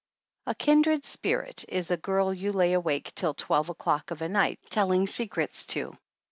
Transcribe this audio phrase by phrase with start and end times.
[0.47, 4.57] A kindred spirit is a girl you lay awake till twelve o'clock of a night
[4.71, 5.95] telling secrets to.